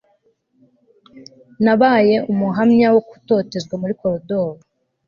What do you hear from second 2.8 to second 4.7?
wo gutotezwa muri koridor